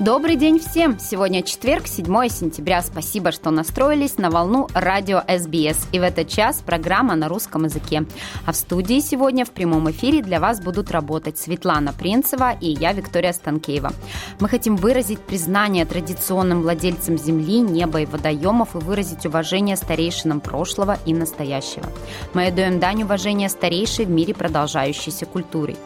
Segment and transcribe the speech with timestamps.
[0.00, 0.98] Добрый день всем!
[0.98, 2.80] Сегодня четверг, 7 сентября.
[2.80, 5.88] Спасибо, что настроились на волну радио СБС.
[5.92, 8.06] И в этот час программа на русском языке.
[8.46, 12.94] А в студии сегодня в прямом эфире для вас будут работать Светлана Принцева и я,
[12.94, 13.92] Виктория Станкеева.
[14.40, 20.96] Мы хотим выразить признание традиционным владельцам земли, неба и водоемов и выразить уважение старейшинам прошлого
[21.04, 21.84] и настоящего.
[22.32, 25.76] Мы отдаем дань уважения старейшей в мире продолжающейся культуре.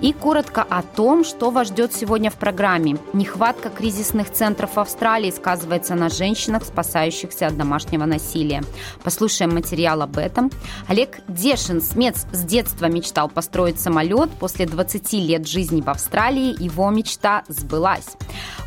[0.00, 2.98] И коротко о том, что вас ждет сегодня в программе.
[3.46, 8.64] Нехватка кризисных центров Австралии сказывается на женщинах, спасающихся от домашнего насилия.
[9.04, 10.50] Послушаем материал об этом.
[10.88, 14.30] Олег Дешин, смец, с детства мечтал построить самолет.
[14.40, 18.16] После 20 лет жизни в Австралии его мечта сбылась.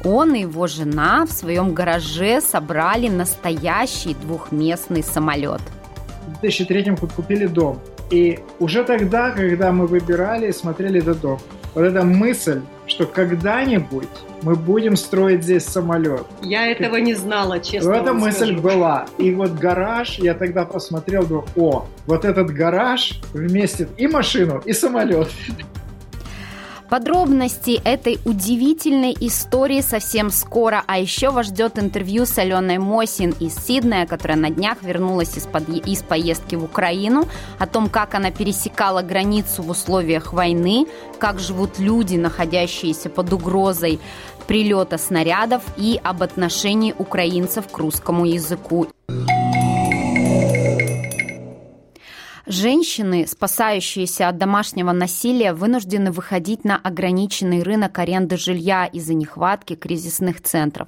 [0.06, 5.60] Он и его жена в своем гараже собрали настоящий двухместный самолет.
[6.26, 7.82] В 2003 купили дом.
[8.12, 11.38] И уже тогда, когда мы выбирали и смотрели этот дом,
[11.76, 12.62] вот эта мысль,
[13.00, 14.10] что когда-нибудь
[14.42, 16.26] мы будем строить здесь самолет.
[16.42, 17.94] Я этого не знала, честно.
[17.94, 18.62] Эта мысль скажу.
[18.62, 19.06] была.
[19.18, 24.74] И вот гараж, я тогда посмотрел, думаю, о, вот этот гараж вместит и машину, и
[24.74, 25.30] самолет.
[26.90, 33.56] Подробности этой удивительной истории совсем скоро, а еще вас ждет интервью с Аленой Мосин из
[33.56, 35.70] Сиднея, которая на днях вернулась из, под...
[35.70, 37.28] из поездки в Украину,
[37.60, 40.88] о том, как она пересекала границу в условиях войны,
[41.20, 44.00] как живут люди, находящиеся под угрозой
[44.48, 48.88] прилета снарядов и об отношении украинцев к русскому языку.
[52.50, 60.42] Женщины, спасающиеся от домашнего насилия, вынуждены выходить на ограниченный рынок аренды жилья из-за нехватки кризисных
[60.42, 60.88] центров.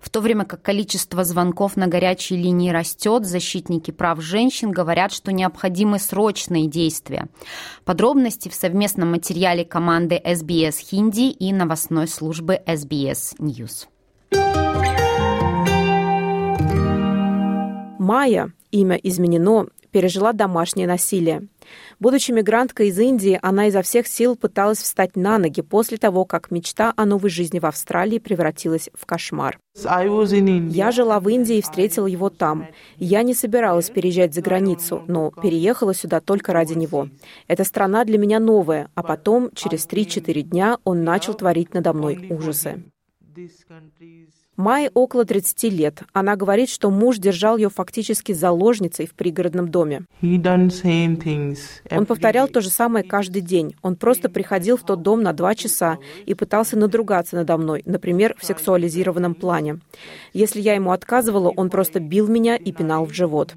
[0.00, 5.30] В то время как количество звонков на горячей линии растет, защитники прав женщин говорят, что
[5.30, 7.28] необходимы срочные действия.
[7.84, 13.86] Подробности в совместном материале команды SBS Хинди и новостной службы SBS News.
[18.06, 19.66] Майя, имя изменено,
[19.96, 21.48] пережила домашнее насилие.
[22.00, 26.50] Будучи мигранткой из Индии, она изо всех сил пыталась встать на ноги после того, как
[26.50, 29.58] мечта о новой жизни в Австралии превратилась в кошмар.
[30.70, 32.66] Я жила в Индии и встретила его там.
[32.98, 37.08] Я не собиралась переезжать за границу, но переехала сюда только ради него.
[37.48, 42.26] Эта страна для меня новая, а потом, через 3-4 дня, он начал творить надо мной
[42.28, 42.84] ужасы.
[44.56, 46.02] Майе около 30 лет.
[46.12, 50.04] Она говорит, что муж держал ее фактически заложницей в пригородном доме.
[51.90, 53.74] Он повторял то же самое каждый день.
[53.82, 58.34] Он просто приходил в тот дом на два часа и пытался надругаться надо мной, например,
[58.38, 59.80] в сексуализированном плане.
[60.32, 63.54] Если я ему отказывала, он просто бил меня и пинал в живот.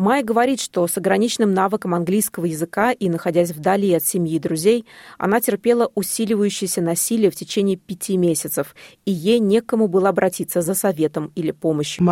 [0.00, 4.86] Майя говорит, что с ограниченным навыком английского языка и находясь вдали от семьи и друзей,
[5.18, 8.74] она терпела усиливающееся насилие в течение пяти месяцев,
[9.04, 12.02] и ей некому было обратиться за советом или помощью.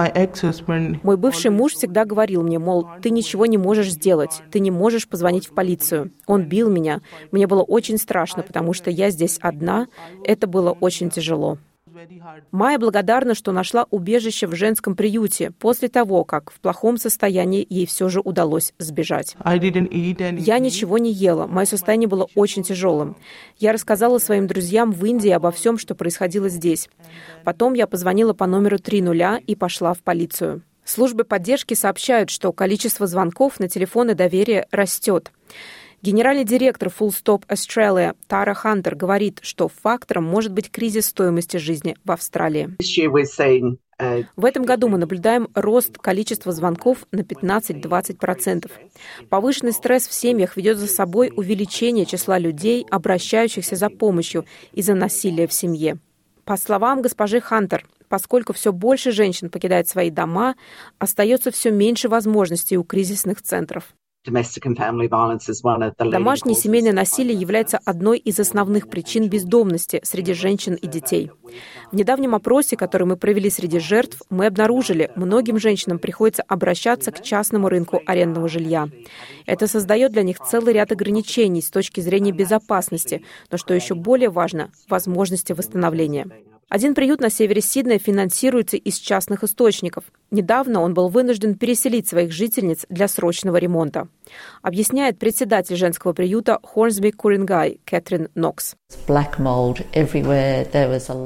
[1.02, 5.08] Мой бывший муж всегда говорил мне, мол, ты ничего не можешь сделать, ты не можешь
[5.08, 6.12] позвонить в полицию.
[6.26, 7.00] Он бил меня.
[7.32, 9.88] Мне было очень страшно, потому что я здесь одна.
[10.24, 11.56] Это было очень тяжело.
[12.50, 17.86] Майя благодарна, что нашла убежище в женском приюте после того, как в плохом состоянии ей
[17.86, 19.36] все же удалось сбежать.
[19.44, 23.16] Я ничего не ела, мое состояние было очень тяжелым.
[23.58, 26.88] Я рассказала своим друзьям в Индии обо всем, что происходило здесь.
[27.44, 30.62] Потом я позвонила по номеру 30 и пошла в полицию.
[30.84, 35.32] Службы поддержки сообщают, что количество звонков на телефоны доверия растет.
[36.00, 41.96] Генеральный директор Full Stop Australia Тара Хантер говорит, что фактором может быть кризис стоимости жизни
[42.04, 42.76] в Австралии.
[44.36, 48.70] В этом году мы наблюдаем рост количества звонков на 15-20%.
[49.28, 55.48] Повышенный стресс в семьях ведет за собой увеличение числа людей, обращающихся за помощью из-за насилия
[55.48, 55.98] в семье.
[56.44, 60.54] По словам госпожи Хантер, поскольку все больше женщин покидает свои дома,
[61.00, 63.96] остается все меньше возможностей у кризисных центров.
[66.10, 71.30] Домашнее семейное насилие является одной из основных причин бездомности среди женщин и детей.
[71.90, 77.22] В недавнем опросе, который мы провели среди жертв, мы обнаружили, многим женщинам приходится обращаться к
[77.22, 78.88] частному рынку арендного жилья.
[79.46, 84.30] Это создает для них целый ряд ограничений с точки зрения безопасности, но что еще более
[84.30, 86.26] важно, возможности восстановления.
[86.68, 90.04] Один приют на севере Сиднея финансируется из частных источников.
[90.30, 94.08] Недавно он был вынужден переселить своих жительниц для срочного ремонта.
[94.60, 98.76] Объясняет председатель женского приюта Хорнсби Курингай Кэтрин Нокс.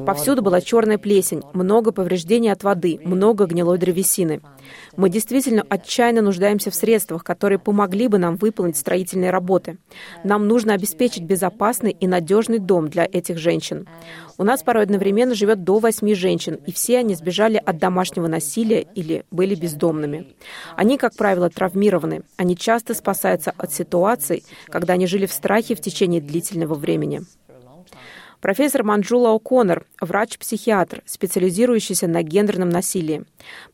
[0.07, 4.41] Повсюду была черная плесень, много повреждений от воды, много гнилой древесины.
[4.97, 9.79] Мы действительно отчаянно нуждаемся в средствах, которые помогли бы нам выполнить строительные работы.
[10.23, 13.89] Нам нужно обеспечить безопасный и надежный дом для этих женщин.
[14.39, 18.81] У нас порой одновременно живет до восьми женщин, и все они сбежали от домашнего насилия
[18.81, 20.35] или были бездомными.
[20.77, 22.23] Они, как правило, травмированы.
[22.37, 27.23] Они часто спасаются от ситуаций, когда они жили в страхе в течение длительного времени.
[28.43, 33.25] Профессор Манджула О'Коннор– врач-психиатр, специализирующийся на гендерном насилии.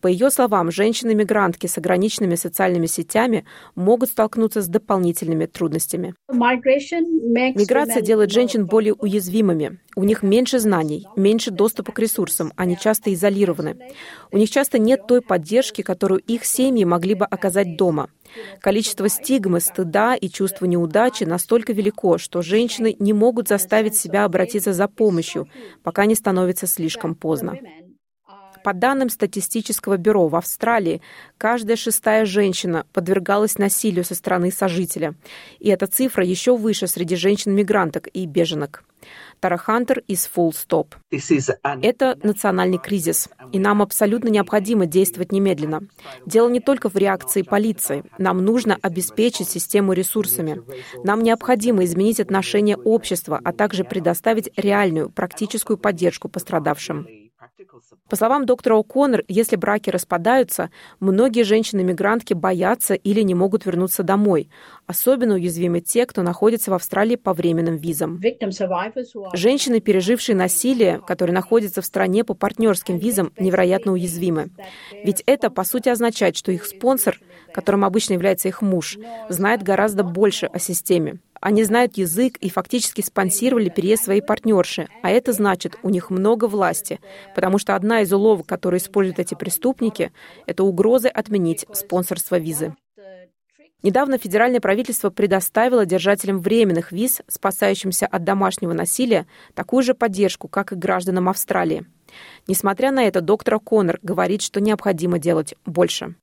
[0.03, 6.15] По ее словам, женщины-мигрантки с ограниченными социальными сетями могут столкнуться с дополнительными трудностями.
[6.29, 9.79] Миграция делает женщин более уязвимыми.
[9.97, 13.94] У них меньше знаний, меньше доступа к ресурсам, они часто изолированы.
[14.31, 18.11] У них часто нет той поддержки, которую их семьи могли бы оказать дома.
[18.60, 24.72] Количество стигмы, стыда и чувства неудачи настолько велико, что женщины не могут заставить себя обратиться
[24.72, 25.48] за помощью,
[25.82, 27.58] пока не становится слишком поздно.
[28.69, 31.00] По данным статистического бюро в Австралии,
[31.38, 35.15] каждая шестая женщина подвергалась насилию со стороны сожителя.
[35.59, 38.85] И эта цифра еще выше среди женщин-мигранток и беженок.
[39.41, 40.88] Тара Хантер из Full Stop.
[41.81, 45.85] Это национальный кризис, и нам абсолютно необходимо действовать немедленно.
[46.26, 48.05] Дело не только в реакции полиции.
[48.19, 50.61] Нам нужно обеспечить систему ресурсами.
[51.05, 57.27] Нам необходимо изменить отношение общества, а также предоставить реальную практическую поддержку пострадавшим.
[58.08, 60.70] По словам доктора О'Коннор, если браки распадаются,
[61.00, 64.49] многие женщины-мигрантки боятся или не могут вернуться домой.
[64.87, 68.20] Особенно уязвимы те, кто находится в Австралии по временным визам.
[69.34, 74.50] Женщины, пережившие насилие, которые находятся в стране по партнерским визам, невероятно уязвимы.
[75.04, 77.20] Ведь это, по сути, означает, что их спонсор,
[77.52, 81.19] которым обычно является их муж, знает гораздо больше о системе.
[81.40, 86.46] Они знают язык и фактически спонсировали переезд своей партнерши, а это значит, у них много
[86.46, 87.00] власти,
[87.35, 90.12] потому что одна из уловок, которые используют эти преступники,
[90.46, 92.75] это угрозы отменить спонсорство визы.
[93.85, 100.73] Недавно федеральное правительство предоставило держателям временных виз, спасающимся от домашнего насилия, такую же поддержку, как
[100.73, 101.87] и гражданам Австралии.
[102.49, 106.17] Несмотря на это, доктор Коннор говорит, что необходимо делать больше.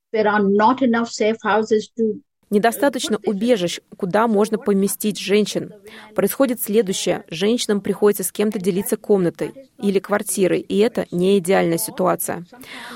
[2.48, 5.72] Недостаточно убежищ, куда можно поместить женщин.
[6.14, 7.24] Происходит следующее.
[7.28, 9.52] Женщинам приходится с кем-то делиться комнатой
[9.82, 12.46] или квартирой, и это не идеальная ситуация.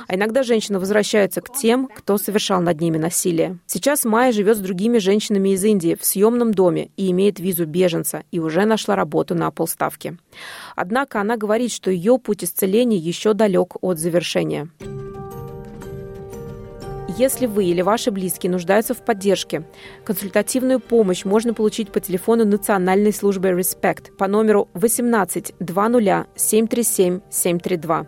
[0.06, 3.58] А иногда женщины возвращаются к тем, кто совершал над ними насилие.
[3.66, 8.22] Сейчас Майя живет с другими женщинами из Индии в съемном доме и имеет визу беженца,
[8.30, 10.16] и уже нашла работу на полставки.
[10.76, 14.68] Однако она говорит, что ее путь исцеления еще далек от завершения.
[17.20, 19.64] Если вы или ваши близкие нуждаются в поддержке,
[20.06, 28.06] консультативную помощь можно получить по телефону Национальной службы Respect по номеру 18 20 737 732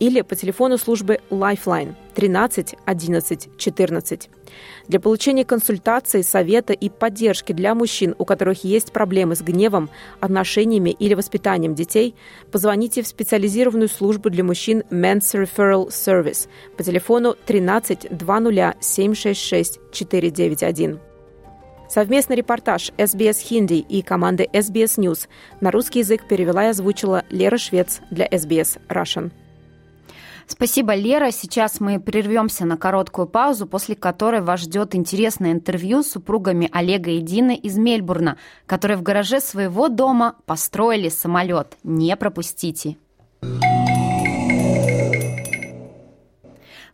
[0.00, 4.30] или по телефону службы Lifeline 13 11 14.
[4.88, 9.90] Для получения консультации, совета и поддержки для мужчин, у которых есть проблемы с гневом,
[10.20, 12.14] отношениями или воспитанием детей,
[12.52, 21.00] позвоните в специализированную службу для мужчин Men's Referral Service по телефону 13 20 766 491.
[21.88, 25.28] Совместный репортаж SBS Хинди и команды SBS News
[25.60, 29.30] на русский язык перевела и озвучила Лера Швец для SBS Russian.
[30.46, 31.30] Спасибо, Лера.
[31.30, 37.10] Сейчас мы прервемся на короткую паузу, после которой вас ждет интересное интервью с супругами Олега
[37.10, 38.36] и Дины из Мельбурна,
[38.66, 41.76] которые в гараже своего дома построили самолет.
[41.82, 42.96] Не пропустите.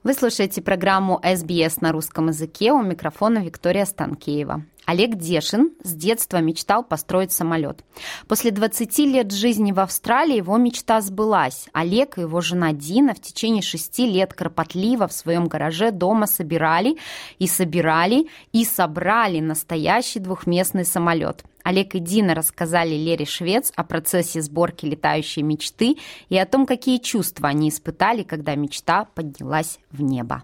[0.03, 2.73] Вы слушаете программу SBS на русском языке.
[2.73, 4.65] У микрофона Виктория Станкеева.
[4.87, 7.85] Олег Дешин с детства мечтал построить самолет.
[8.27, 11.69] После 20 лет жизни в Австралии его мечта сбылась.
[11.75, 16.97] Олег и его жена Дина в течение шести лет кропотливо в своем гараже дома собирали
[17.39, 21.45] и собирали и собрали настоящий двухместный самолет.
[21.65, 25.97] Олег и Дина рассказали Лере Швец о процессе сборки летающей мечты
[26.29, 30.43] и о том, какие чувства они испытали, когда мечта поднялась в небо.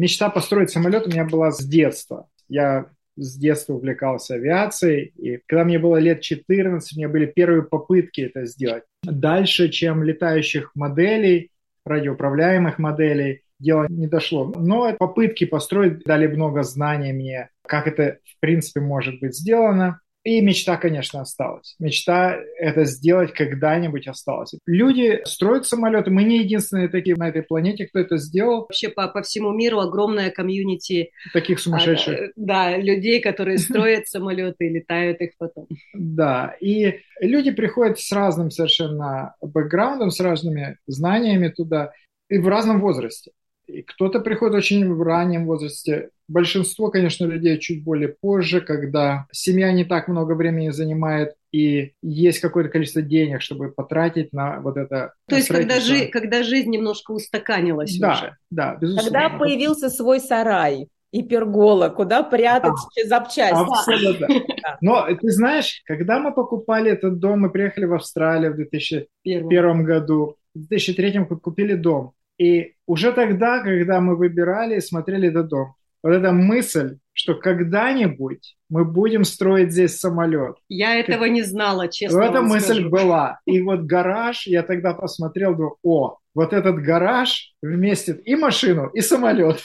[0.00, 2.28] мечта построить самолет у меня была с детства.
[2.48, 2.86] Я
[3.16, 8.22] с детства увлекался авиацией, и когда мне было лет 14, у меня были первые попытки
[8.22, 8.84] это сделать.
[9.02, 11.50] Дальше, чем летающих моделей,
[11.84, 14.52] радиоуправляемых моделей, дело не дошло.
[14.56, 20.00] Но попытки построить дали много знаний мне, как это в принципе может быть сделано.
[20.22, 21.76] И мечта, конечно, осталась.
[21.78, 24.54] Мечта это сделать когда-нибудь осталась.
[24.66, 26.10] Люди строят самолеты.
[26.10, 28.62] Мы не единственные такие на этой планете, кто это сделал.
[28.62, 31.10] Вообще по, по всему миру огромная комьюнити.
[31.32, 32.20] Таких сумасшедших.
[32.20, 35.68] А, да, людей, которые строят самолеты и летают их потом.
[35.94, 41.92] Да, и люди приходят с разным совершенно бэкграундом, с разными знаниями туда
[42.28, 43.30] и в разном возрасте.
[43.70, 46.10] И кто-то приходит очень в раннем возрасте.
[46.28, 52.40] Большинство, конечно, людей чуть более позже, когда семья не так много времени занимает и есть
[52.40, 55.14] какое-то количество денег, чтобы потратить на вот это.
[55.28, 58.36] То есть, когда, жи- когда жизнь немножко устаканилась да, уже.
[58.50, 59.10] Да, безусловно.
[59.10, 63.54] Когда появился свой сарай и пергола, куда прятать а, запчасти.
[63.54, 64.28] Абсолютно.
[64.80, 70.36] Но ты знаешь, когда мы покупали этот дом, мы приехали в Австралию в 2001 году,
[70.54, 72.12] в 2003 купили дом.
[72.40, 78.56] И уже тогда, когда мы выбирали и смотрели этот дом, вот эта мысль, что когда-нибудь
[78.68, 80.56] мы будем строить здесь самолет.
[80.68, 82.20] Я этого не знала, честно.
[82.20, 82.90] Эта мысль скажу.
[82.90, 83.40] была.
[83.44, 89.00] И вот гараж, я тогда посмотрел, думаю, о, вот этот гараж вместит и машину, и
[89.00, 89.60] самолет.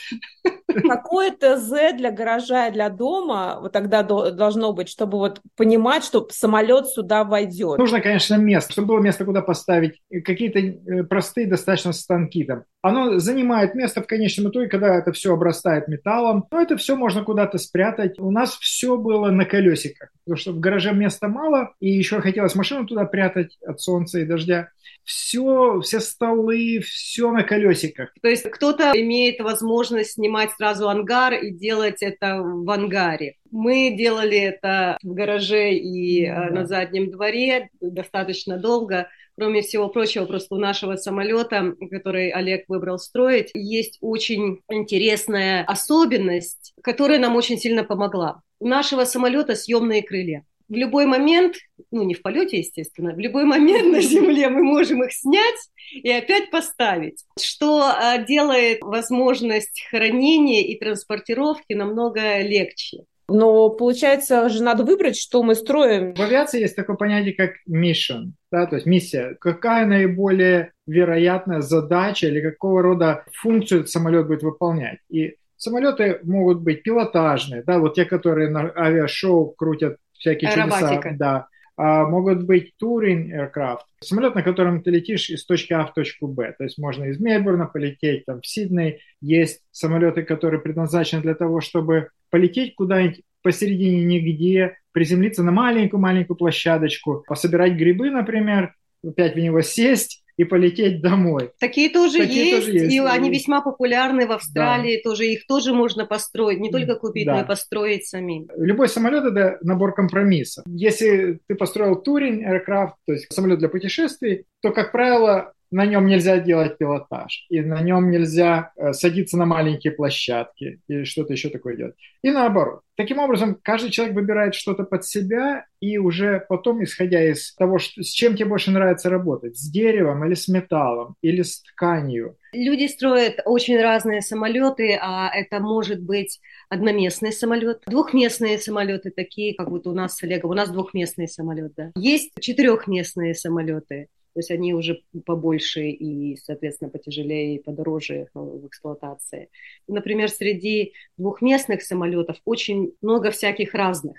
[0.87, 6.27] Какое ТЗ для гаража и для дома вот тогда должно быть, чтобы вот понимать, что
[6.31, 7.77] самолет сюда войдет?
[7.77, 12.63] Нужно, конечно, место, чтобы было место, куда поставить какие-то э, простые достаточно станки там.
[12.81, 16.45] Оно занимает место в конечном итоге, когда это все обрастает металлом.
[16.51, 18.17] Но это все можно куда-то спрятать.
[18.17, 22.55] У нас все было на колесиках, потому что в гараже места мало, и еще хотелось
[22.55, 24.69] машину туда прятать от солнца и дождя
[25.03, 28.13] все, все столы, все на колесиках.
[28.21, 33.35] То есть кто-то имеет возможность снимать сразу ангар и делать это в ангаре.
[33.51, 36.49] Мы делали это в гараже и да.
[36.49, 39.07] на заднем дворе достаточно долго.
[39.37, 46.73] Кроме всего прочего, просто у нашего самолета, который Олег выбрал строить, есть очень интересная особенность,
[46.81, 48.41] которая нам очень сильно помогла.
[48.59, 51.55] У нашего самолета съемные крылья в любой момент,
[51.91, 56.09] ну не в полете, естественно, в любой момент на Земле мы можем их снять и
[56.09, 63.03] опять поставить, что а, делает возможность хранения и транспортировки намного легче.
[63.27, 66.13] Но получается же надо выбрать, что мы строим.
[66.13, 69.35] В авиации есть такое понятие, как mission, да, то есть миссия.
[69.39, 74.99] Какая наиболее вероятная задача или какого рода функцию самолет будет выполнять.
[75.09, 81.01] И самолеты могут быть пилотажные, да, вот те, которые на авиашоу крутят всякие чудеса.
[81.17, 81.47] Да.
[81.77, 86.27] А могут быть touring aircraft, самолет, на котором ты летишь из точки А в точку
[86.27, 86.53] Б.
[86.57, 89.01] То есть можно из Мельбурна полететь там, в Сидней.
[89.19, 97.23] Есть самолеты, которые предназначены для того, чтобы полететь куда-нибудь посередине нигде, приземлиться на маленькую-маленькую площадочку,
[97.27, 98.73] пособирать грибы, например,
[99.05, 101.51] опять в него сесть и полететь домой.
[101.59, 105.09] Такие тоже, Такие есть, тоже есть, и они весьма популярны в Австралии, да.
[105.09, 107.35] тоже их тоже можно построить, не только купить, да.
[107.35, 108.47] но и построить самим.
[108.57, 110.65] Любой самолет это набор компромиссов.
[110.67, 116.05] Если ты построил туринг, aircraft, то есть самолет для путешествий, то, как правило, на нем
[116.05, 121.49] нельзя делать пилотаж, и на нем нельзя э, садиться на маленькие площадки или что-то еще
[121.49, 121.95] такое делать.
[122.21, 122.79] И наоборот.
[122.95, 128.01] Таким образом, каждый человек выбирает что-то под себя, и уже потом, исходя из того, что,
[128.01, 132.37] с чем тебе больше нравится работать, с деревом или с металлом, или с тканью.
[132.53, 136.39] Люди строят очень разные самолеты, а это может быть
[136.69, 140.51] одноместный самолет, двухместные самолеты, такие, как вот у нас с Олегом.
[140.51, 141.91] У нас двухместный самолет, да.
[141.97, 144.07] Есть четырехместные самолеты.
[144.35, 149.49] То есть они уже побольше и, соответственно, потяжелее и подороже в эксплуатации.
[149.87, 154.17] Например, среди двухместных самолетов очень много всяких разных.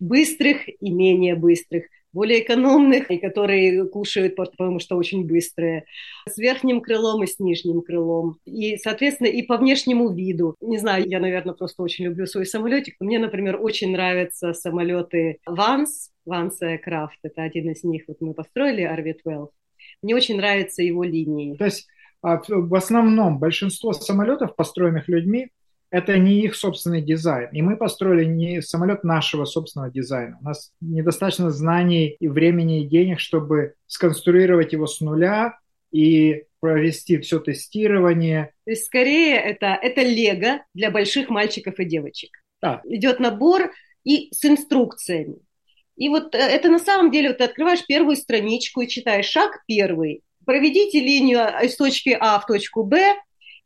[0.00, 5.84] Быстрых и менее быстрых, более экономных, и которые кушают, потому что очень быстрые,
[6.28, 8.38] с верхним крылом и с нижним крылом.
[8.44, 10.54] И, соответственно, и по внешнему виду.
[10.60, 12.96] Не знаю, я, наверное, просто очень люблю свой самолетик.
[13.00, 18.84] Мне, например, очень нравятся самолеты Vans, Ванса Крафт, это один из них, вот мы построили
[18.84, 19.48] RV-12.
[20.02, 21.56] Мне очень нравятся его линии.
[21.56, 21.86] То есть
[22.22, 25.50] а, в основном большинство самолетов, построенных людьми,
[25.90, 27.48] это не их собственный дизайн.
[27.52, 30.38] И мы построили не самолет нашего собственного дизайна.
[30.40, 35.58] У нас недостаточно знаний и времени и денег, чтобы сконструировать его с нуля
[35.90, 38.52] и провести все тестирование.
[38.64, 42.30] То есть скорее это, это лего для больших мальчиков и девочек.
[42.60, 42.82] Да.
[42.84, 43.70] Идет набор
[44.04, 45.36] и с инструкциями.
[45.96, 49.62] И вот э, это на самом деле, вот ты открываешь первую страничку и читаешь шаг
[49.66, 50.22] первый.
[50.44, 53.14] Проведите линию из точки А в точку Б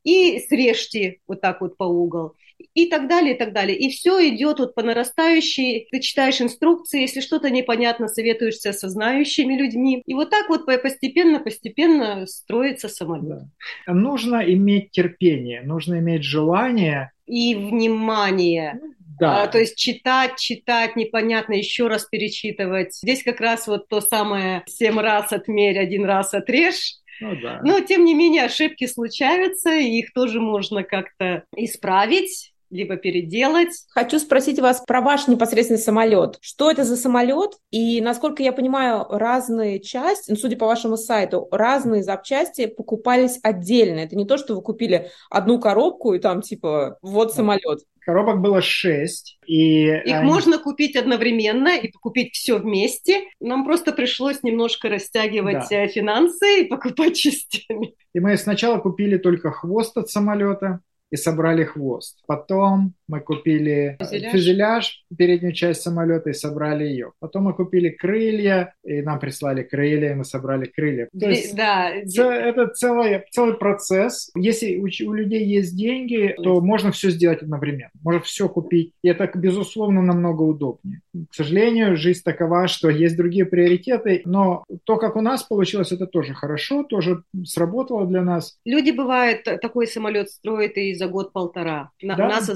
[0.04, 2.34] и срежьте вот так вот по угол.
[2.74, 3.76] И так далее, и так далее.
[3.76, 5.88] И все идет вот по нарастающей.
[5.90, 10.02] Ты читаешь инструкции, если что-то непонятно, советуешься со знающими людьми.
[10.06, 13.48] И вот так вот постепенно, постепенно строится самолет.
[13.86, 13.92] Да.
[13.92, 17.10] Нужно иметь терпение, нужно иметь желание.
[17.26, 18.80] И внимание.
[19.18, 19.42] Да.
[19.42, 22.94] А, то есть читать, читать, непонятно, еще раз перечитывать.
[22.94, 26.96] Здесь как раз вот то самое «семь раз отмерь, один раз отрежь».
[27.22, 27.60] Ну, да.
[27.62, 33.84] Но, тем не менее, ошибки случаются, и их тоже можно как-то исправить либо переделать.
[33.90, 36.38] Хочу спросить вас про ваш непосредственный самолет.
[36.40, 37.52] Что это за самолет?
[37.70, 44.00] И, насколько я понимаю, разные части, ну, судя по вашему сайту, разные запчасти покупались отдельно.
[44.00, 47.80] Это не то, что вы купили одну коробку и там типа вот самолет.
[48.04, 49.38] Коробок было шесть.
[49.46, 50.24] И Их они...
[50.24, 53.24] можно купить одновременно и купить все вместе.
[53.40, 55.84] Нам просто пришлось немножко растягивать да.
[55.84, 57.94] Э, финансы и покупать частями.
[58.12, 60.80] И мы сначала купили только хвост от самолета,
[61.12, 62.22] и собрали хвост.
[62.26, 64.32] Потом мы купили фюзеляж.
[64.32, 67.12] фюзеляж, переднюю часть самолета и собрали ее.
[67.20, 71.08] Потом мы купили крылья, и нам прислали крылья, и мы собрали крылья.
[71.18, 71.90] То есть да.
[71.90, 74.30] это целый, целый процесс.
[74.34, 77.90] Если у, у людей есть деньги, то можно все сделать одновременно.
[78.02, 78.94] Можно все купить.
[79.02, 81.02] И это, безусловно, намного удобнее.
[81.30, 86.06] К сожалению, жизнь такова, что есть другие приоритеты, но то, как у нас получилось, это
[86.06, 88.58] тоже хорошо, тоже сработало для нас.
[88.64, 91.90] Люди, бывает, такой самолет строят и за год-полтора.
[92.02, 92.16] Да?
[92.16, 92.48] Нас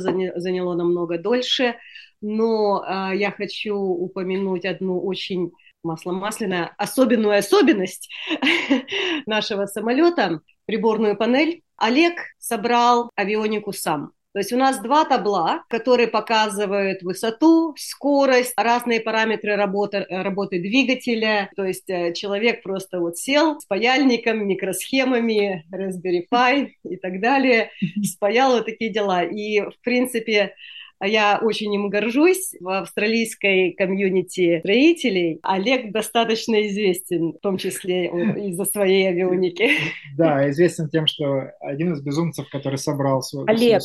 [0.46, 1.74] заняло намного дольше,
[2.20, 5.50] но э, я хочу упомянуть одну очень
[5.82, 8.08] масло масляная особенную особенность
[9.26, 11.62] нашего самолета, приборную панель.
[11.76, 14.12] Олег собрал авионику сам.
[14.36, 21.48] То есть у нас два табла, которые показывают высоту, скорость, разные параметры работы, работы двигателя.
[21.56, 27.70] То есть э, человек просто вот сел с паяльником, микросхемами, Raspberry Pi и так далее,
[28.04, 29.22] спаял вот такие дела.
[29.24, 30.54] И, в принципе,
[31.02, 32.54] я очень им горжусь.
[32.60, 38.06] В австралийской комьюнити строителей Олег достаточно известен, в том числе
[38.48, 39.70] из-за своей авионики.
[40.16, 43.44] Да, известен тем, что один из безумцев, который собрал свой...
[43.46, 43.82] Олег,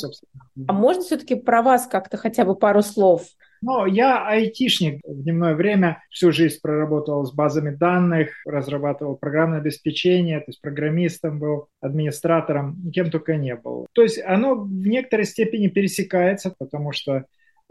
[0.67, 3.23] а можно все-таки про вас как-то хотя бы пару слов?
[3.63, 10.39] Ну, я айтишник в дневное время, всю жизнь проработал с базами данных, разрабатывал программное обеспечение,
[10.39, 13.85] то есть программистом был, администратором, кем только не был.
[13.93, 17.25] То есть оно в некоторой степени пересекается, потому что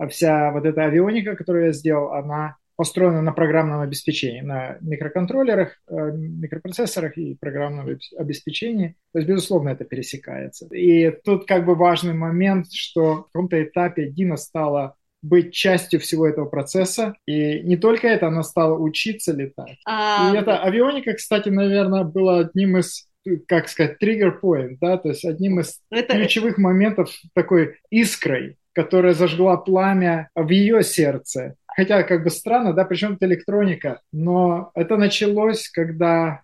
[0.09, 6.13] вся вот эта авионика, которую я сделал, она построена на программном обеспечении, на микроконтроллерах, э,
[6.13, 8.97] микропроцессорах и программном обеспечении.
[9.13, 10.67] То есть, безусловно, это пересекается.
[10.75, 16.27] И тут как бы важный момент, что в каком-то этапе Дина стала быть частью всего
[16.27, 17.15] этого процесса.
[17.27, 19.79] И не только это, она стала учиться летать.
[19.87, 20.33] А...
[20.33, 23.07] И эта авионика, кстати, наверное, была одним из
[23.47, 26.15] как сказать, триггер point, да, то есть одним из это...
[26.15, 31.57] ключевых моментов такой искрой, которая зажгла пламя в ее сердце.
[31.77, 36.43] Хотя как бы странно, да, причем это электроника, но это началось, когда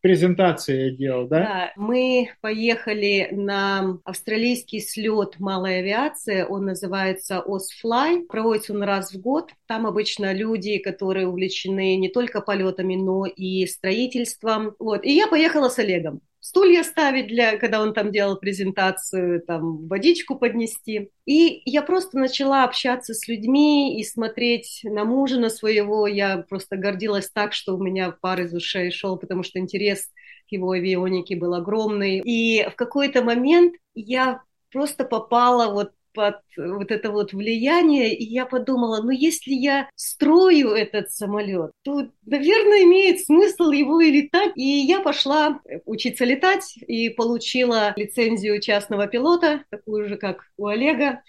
[0.00, 1.38] презентацию я делал, да?
[1.40, 9.20] Да, мы поехали на австралийский слет малой авиации, он называется Озфлай, проводится он раз в
[9.20, 9.50] год.
[9.66, 14.74] Там обычно люди, которые увлечены не только полетами, но и строительством.
[14.78, 15.04] Вот.
[15.04, 20.34] И я поехала с Олегом стулья ставить, для, когда он там делал презентацию, там водичку
[20.34, 21.10] поднести.
[21.24, 26.08] И я просто начала общаться с людьми и смотреть на мужа на своего.
[26.08, 30.10] Я просто гордилась так, что у меня пар из ушей шел, потому что интерес
[30.48, 32.20] к его авионике был огромный.
[32.24, 38.46] И в какой-то момент я просто попала вот под вот это вот влияние, и я
[38.46, 44.52] подумала, ну если я строю этот самолет, то, наверное, имеет смысл его и летать.
[44.56, 51.22] И я пошла учиться летать и получила лицензию частного пилота, такую же, как у Олега.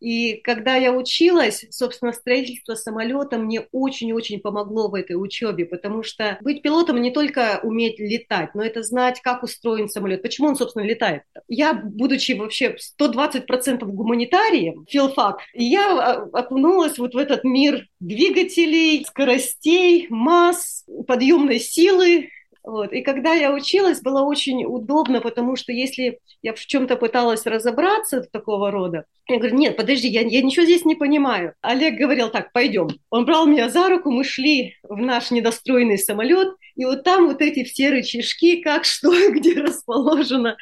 [0.00, 6.38] И когда я училась, собственно, строительство самолета мне очень-очень помогло в этой учебе, потому что
[6.40, 10.84] быть пилотом не только уметь летать, но это знать, как устроен самолет, почему он, собственно,
[10.84, 11.22] летает.
[11.48, 20.06] Я, будучи вообще 120% гуманитарием, филфак, я а, окунулась вот в этот мир двигателей, скоростей,
[20.10, 22.28] масс, подъемной силы,
[22.66, 22.92] вот.
[22.92, 28.22] И когда я училась, было очень удобно, потому что если я в чем-то пыталась разобраться
[28.22, 31.54] такого рода, я говорю, нет, подожди, я, я ничего здесь не понимаю.
[31.60, 32.88] Олег говорил, так, пойдем.
[33.08, 37.40] Он брал меня за руку, мы шли в наш недостроенный самолет, и вот там вот
[37.40, 40.56] эти все рычажки, как, что, где расположено,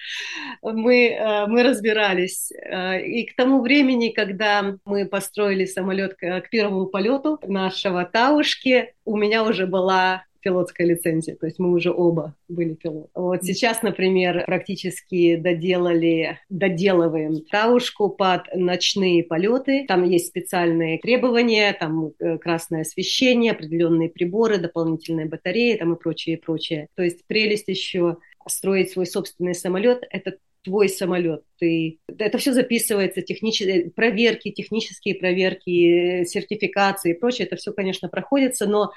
[0.62, 2.52] мы, э, мы разбирались.
[2.52, 9.16] Э, и к тому времени, когда мы построили самолет к первому полету нашего Таушки, у
[9.16, 13.08] меня уже была пилотская лицензия, то есть мы уже оба были пилот.
[13.14, 19.86] Вот сейчас, например, практически доделали, доделываем таушку под ночные полеты.
[19.88, 26.36] Там есть специальные требования, там э, красное освещение, определенные приборы, дополнительные батареи там и прочее,
[26.36, 26.88] и прочее.
[26.94, 31.42] То есть прелесть еще строить свой собственный самолет– это твой самолет.
[31.58, 37.46] Ты, это все записывается, технические проверки, технические проверки, сертификации и прочее.
[37.46, 38.92] Это все, конечно, проходится, но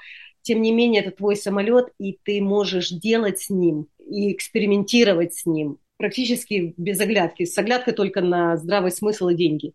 [0.48, 5.44] тем не менее это твой самолет, и ты можешь делать с ним и экспериментировать с
[5.44, 9.74] ним практически без оглядки, с оглядкой только на здравый смысл и деньги.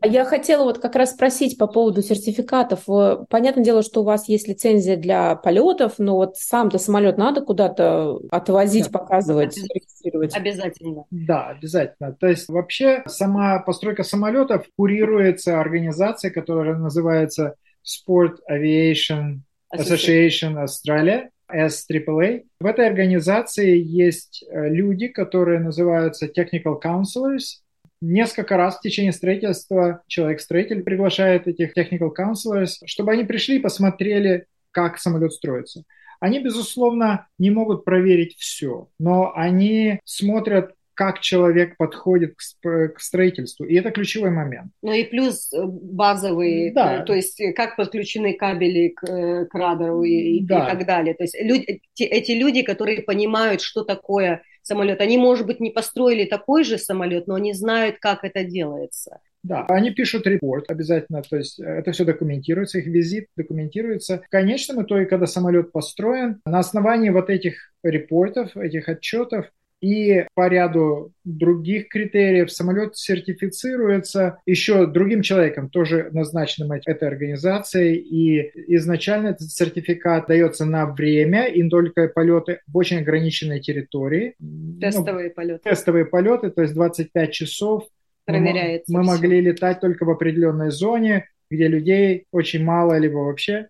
[0.00, 2.86] А я хотела вот как раз спросить по поводу сертификатов.
[3.28, 8.18] Понятное дело, что у вас есть лицензия для полетов, но вот сам-то самолет надо куда-то
[8.30, 8.98] отвозить, да.
[8.98, 9.74] показывать, обязательно.
[9.74, 10.34] регистрировать?
[10.36, 11.04] Обязательно.
[11.10, 12.12] Да, обязательно.
[12.14, 19.40] То есть вообще сама постройка самолетов курируется организацией, которая называется Sport Aviation
[19.74, 21.28] Association Australia.
[21.52, 22.44] SAAA.
[22.60, 27.60] В этой организации есть э, люди, которые называются Technical Counselors.
[28.00, 34.46] Несколько раз в течение строительства человек-строитель приглашает этих Technical Counselors, чтобы они пришли и посмотрели,
[34.70, 35.82] как самолет строится.
[36.20, 43.64] Они, безусловно, не могут проверить все, но они смотрят как человек подходит к, к строительству.
[43.64, 44.70] И это ключевой момент.
[44.82, 47.04] Ну и плюс э, базовые, да.
[47.04, 50.66] то есть э, как подключены кабели к, э, к радару и, да.
[50.66, 51.14] и так далее.
[51.14, 56.26] То есть люди, эти люди, которые понимают, что такое самолет, они, может быть, не построили
[56.26, 59.20] такой же самолет, но они знают, как это делается.
[59.42, 64.22] Да, они пишут репорт обязательно, то есть это все документируется, их визит документируется.
[64.26, 70.48] В конечном итоге, когда самолет построен, на основании вот этих репортов, этих отчетов, и по
[70.48, 77.96] ряду других критериев самолет сертифицируется еще другим человеком, тоже назначенным этой организацией.
[77.96, 84.34] И изначально этот сертификат дается на время и только полеты в очень ограниченной территории.
[84.80, 85.70] Тестовые ну, полеты.
[85.70, 87.84] Тестовые полеты, то есть 25 часов.
[88.26, 88.92] Проверяется.
[88.92, 93.68] Мы, мы могли летать только в определенной зоне, где людей очень мало, либо вообще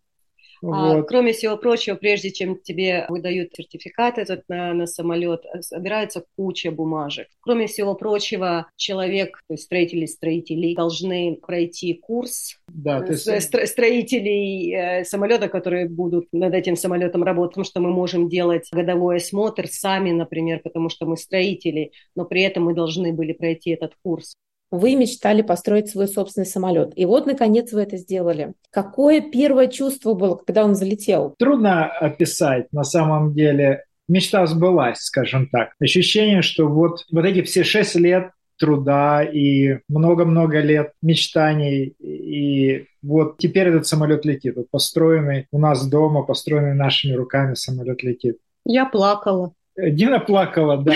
[0.62, 1.08] а, вот.
[1.08, 6.70] кроме всего прочего, прежде чем тебе выдают сертификат этот на, на самолет, э, собирается куча
[6.70, 7.28] бумажек.
[7.40, 13.26] Кроме всего прочего, человек, то есть строители строителей должны пройти курс да, есть...
[13.26, 18.68] стро- строителей э, самолета, которые будут над этим самолетом работать, потому что мы можем делать
[18.72, 23.70] годовой осмотр сами, например, потому что мы строители, но при этом мы должны были пройти
[23.70, 24.36] этот курс
[24.70, 26.92] вы мечтали построить свой собственный самолет.
[26.96, 28.54] И вот, наконец, вы это сделали.
[28.70, 31.34] Какое первое чувство было, когда он залетел?
[31.38, 33.84] Трудно описать на самом деле.
[34.08, 35.70] Мечта сбылась, скажем так.
[35.80, 41.94] Ощущение, что вот, вот эти все шесть лет труда и много-много лет мечтаний.
[41.98, 44.56] И вот теперь этот самолет летит.
[44.56, 48.36] Вот построенный у нас дома, построенный нашими руками самолет летит.
[48.64, 49.52] Я плакала.
[49.76, 50.94] Дина плакала, да.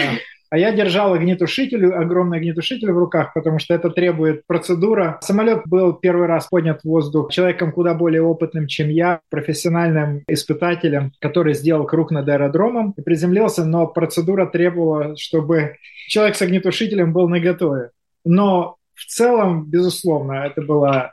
[0.50, 5.18] А я держал огнетушитель, огромный огнетушитель в руках, потому что это требует процедура.
[5.22, 11.12] Самолет был первый раз поднят в воздух человеком куда более опытным, чем я, профессиональным испытателем,
[11.20, 15.76] который сделал круг над аэродромом и приземлился, но процедура требовала, чтобы
[16.08, 17.90] человек с огнетушителем был наготове.
[18.24, 21.12] Но в целом, безусловно, это была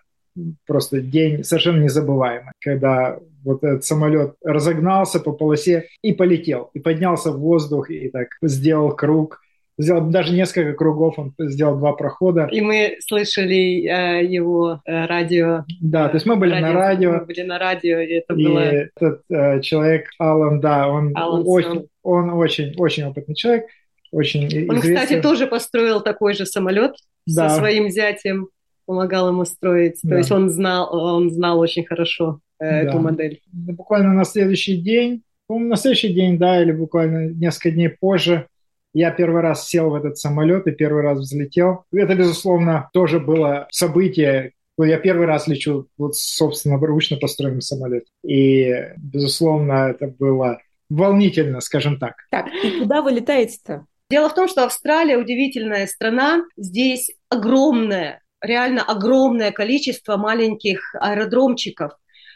[0.66, 7.32] просто день совершенно незабываемый, когда вот этот самолет разогнался по полосе и полетел, и поднялся
[7.32, 9.42] в воздух, и так сделал круг,
[9.78, 12.48] сделал даже несколько кругов, он сделал два прохода.
[12.52, 15.66] И мы слышали э, его э, радио.
[15.82, 17.12] Да, то есть мы были радио, на радио.
[17.12, 18.60] Мы были на радио, и это и было...
[18.60, 23.66] этот э, человек, Алан, да, он очень, он очень, очень опытный человек,
[24.12, 24.96] очень Он, известный.
[24.96, 26.94] кстати, тоже построил такой же самолет
[27.26, 27.50] да.
[27.50, 28.50] со своим зятем
[28.92, 30.00] помогал ему строить.
[30.04, 30.10] Да.
[30.10, 32.82] То есть он знал, он знал очень хорошо э, да.
[32.82, 33.42] эту модель.
[33.54, 38.48] Буквально на следующий день, на следующий день, да, или буквально несколько дней позже,
[38.94, 41.86] я первый раз сел в этот самолет и первый раз взлетел.
[41.94, 44.52] Это, безусловно, тоже было событие.
[44.78, 48.04] Я первый раз лечу вот, собственно, ручно построенным самолет.
[48.28, 52.16] И, безусловно, это было волнительно, скажем так.
[52.30, 53.86] Так, и куда вы летаете-то?
[54.10, 56.44] Дело в том, что Австралия удивительная страна.
[56.58, 61.94] Здесь огромное реально огромное количество маленьких аэродромчиков,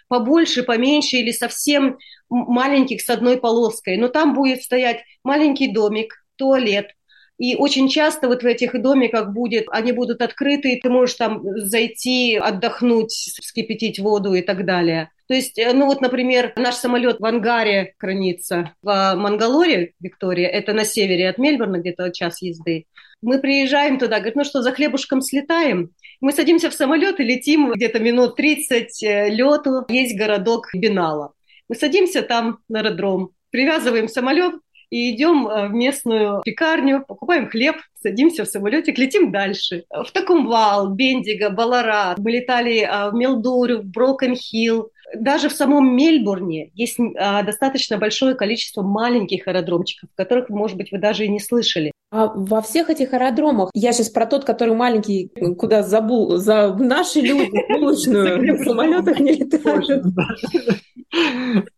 [0.08, 1.98] побольше, поменьше или совсем
[2.30, 3.98] маленьких с одной полоской.
[3.98, 6.92] Но там будет стоять маленький домик, туалет.
[7.38, 11.42] И очень часто вот в этих домиках будет, они будут открыты, и ты можешь там
[11.58, 15.10] зайти, отдохнуть, вскипятить воду и так далее.
[15.28, 20.74] То есть, э, ну вот, например, наш самолет в ангаре хранится в Мангалоре, Виктория, это
[20.74, 22.86] на севере от Мельбурна, где-то час езды.
[23.22, 25.90] Мы приезжаем туда, говорят, ну что, за хлебушком слетаем?
[26.22, 29.84] Мы садимся в самолет и летим где-то минут 30 э, лету.
[29.90, 31.34] Есть городок Беналла.
[31.68, 34.54] Мы садимся там на аэродром, привязываем самолет
[34.90, 39.84] и идем э, в местную пекарню, покупаем хлеб, садимся в самолетик, летим дальше.
[39.90, 42.16] В таком Вал, Бендиго, Балларат.
[42.18, 48.36] Мы летали э, в Милдьюру, в Брокен-Хилл, даже в самом Мельбурне есть а, достаточно большое
[48.36, 51.92] количество маленьких аэродромчиков, которых, может быть, вы даже и не слышали.
[52.12, 57.20] А во всех этих аэродромах, я сейчас про тот, который маленький, куда забыл, за наши
[57.20, 60.04] люди булочную в самолетах не летают.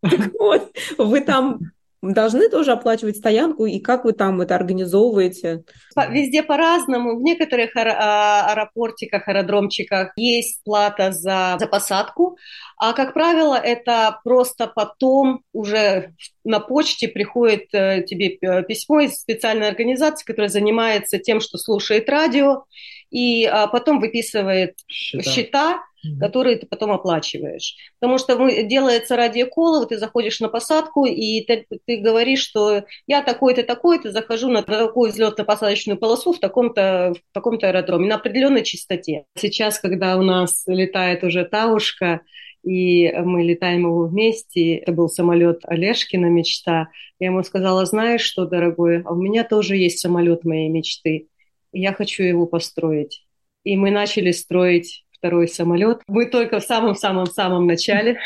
[0.02, 1.60] Так вот, вы там
[2.02, 5.64] должны тоже оплачивать стоянку, и как вы там это организовываете?
[6.10, 7.18] Везде по-разному.
[7.18, 12.38] В некоторых а, аэропортиках, аэродромчиках есть плата за, за посадку,
[12.80, 19.16] а, как правило, это просто потом уже на почте приходит э, тебе э, письмо из
[19.16, 22.66] специальной организации, которая занимается тем, что слушает радио,
[23.10, 25.80] и а, потом выписывает счета, счета
[26.20, 27.76] которые ты потом оплачиваешь.
[28.00, 33.64] Потому что делается радиокол, ты заходишь на посадку, и ты, ты говоришь, что я такой-то,
[33.64, 39.26] такой-то, захожу на такую взлетно-посадочную полосу в таком-то, в таком-то аэродроме на определенной частоте.
[39.36, 42.22] Сейчас, когда у нас летает уже Таушка,
[42.64, 44.76] и мы летаем его вместе.
[44.76, 46.90] Это был самолет Олежкина мечта.
[47.20, 51.28] Я ему сказала, знаешь что, дорогой, а у меня тоже есть самолет моей мечты.
[51.78, 53.26] Я хочу его построить.
[53.64, 56.02] И мы начали строить второй самолет.
[56.08, 58.20] Мы только в самом-самом-самом начале.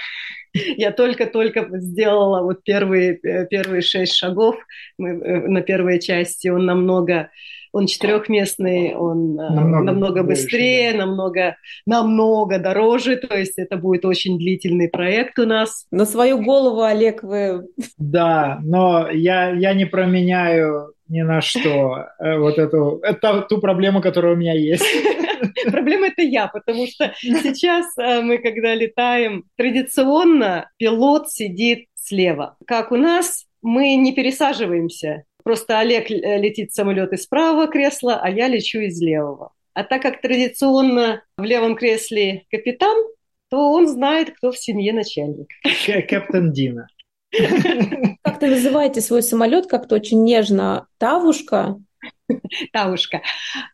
[0.54, 4.56] Я только-только сделала вот первые, э, первые шесть шагов
[4.98, 6.50] мы, э, на первой части.
[6.50, 7.30] Он намного
[7.74, 11.06] он четырехместный, он э, намного, намного быстрее, больше, да.
[11.06, 15.86] намного, намного дороже, то есть это будет очень длительный проект у нас.
[15.90, 17.68] На свою голову, Олег, вы...
[17.98, 24.34] Да, но я, я не променяю ни на что вот эту, это ту проблему, которая
[24.34, 24.86] у меня есть.
[25.72, 32.58] Проблема это я, потому что сейчас э, мы, когда летаем, традиционно пилот сидит слева.
[32.66, 35.24] Как у нас, мы не пересаживаемся.
[35.44, 39.54] Просто Олег э, летит в самолет из правого кресла, а я лечу из левого.
[39.74, 42.98] А так как традиционно в левом кресле капитан,
[43.50, 45.48] то он знает, кто в семье начальник.
[46.10, 46.88] Капитан Дина.
[48.24, 50.88] Как ты называете свой самолет как-то очень нежно?
[50.98, 51.78] Тавушка?
[52.72, 53.22] Таушка.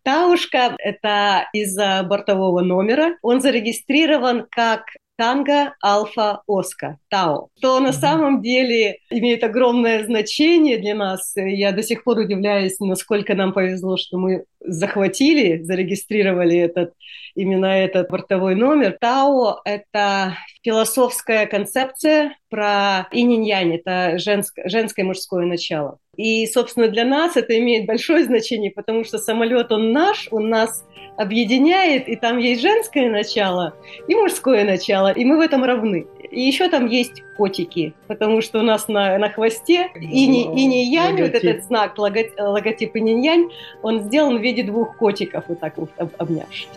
[0.03, 3.17] Таушка– это из бортового номера.
[3.21, 4.81] Он зарегистрирован как
[5.17, 11.33] Танго Альфа Оска, Тао, что на самом деле имеет огромное значение для нас.
[11.35, 16.93] Я до сих пор удивляюсь, насколько нам повезло, что мы захватили, зарегистрировали этот,
[17.35, 18.97] именно этот бортовой номер.
[18.99, 25.97] Тао– это философская концепция про инь-янь, это женское, женское и мужское начало.
[26.15, 30.83] И, собственно, для нас это имеет большое значение, потому что самолет, он наш, он нас
[31.17, 33.73] объединяет, и там есть женское начало
[34.07, 36.07] и мужское начало, и мы в этом равны.
[36.29, 41.63] И еще там есть котики, потому что у нас на, на хвосте инь-янь, вот этот
[41.63, 43.49] знак, логотип, логотип инь-янь,
[43.81, 46.69] он сделан в виде двух котиков, вот так вот обнявшись.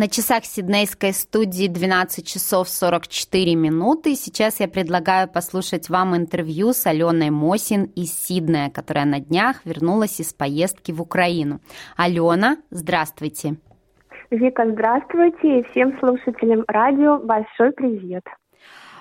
[0.00, 4.14] На часах Сиднейской студии 12 часов 44 минуты.
[4.14, 10.18] Сейчас я предлагаю послушать вам интервью с Аленой Мосин из Сиднея, которая на днях вернулась
[10.18, 11.60] из поездки в Украину.
[11.98, 13.56] Алена, здравствуйте.
[14.30, 15.58] Вика, здравствуйте.
[15.58, 18.24] И всем слушателям радио большой привет.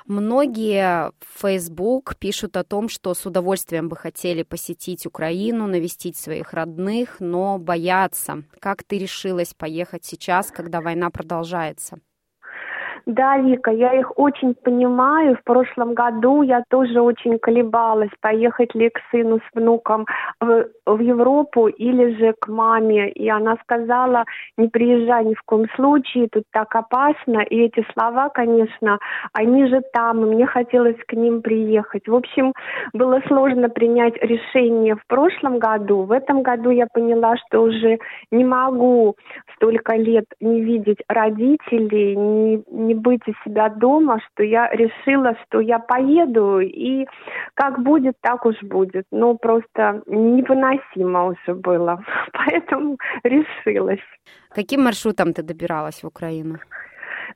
[0.10, 6.54] Многие в Facebook пишут о том, что с удовольствием бы хотели посетить Украину, навестить своих
[6.54, 8.42] родных, но боятся.
[8.60, 12.00] Как ты решилась поехать сейчас, когда война продолжается?
[13.10, 15.36] Да, Вика, я их очень понимаю.
[15.36, 20.06] В прошлом году я тоже очень колебалась, поехать ли к сыну с внуком
[20.40, 23.10] в, в Европу или же к маме.
[23.10, 24.26] И она сказала,
[24.58, 27.40] не приезжай ни в коем случае, тут так опасно.
[27.40, 29.00] И эти слова, конечно,
[29.34, 32.08] они же там, и мне хотелось к ним приехать.
[32.08, 32.54] В общем,
[32.94, 36.04] было сложно принять решение в прошлом году.
[36.04, 37.98] В этом году я поняла, что уже
[38.30, 39.16] не могу
[39.56, 45.60] столько лет не видеть родителей, не, не быть у себя дома, что я решила, что
[45.60, 47.08] я поеду, и
[47.54, 49.06] как будет, так уж будет.
[49.12, 52.04] Ну, просто невыносимо уже было.
[52.34, 54.00] Поэтому решилась.
[54.50, 56.58] Каким маршрутом ты добиралась в Украину?